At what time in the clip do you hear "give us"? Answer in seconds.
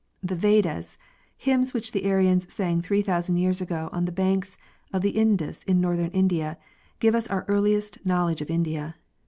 6.99-7.27